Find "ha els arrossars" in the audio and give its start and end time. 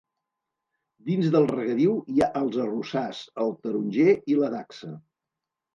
2.23-3.23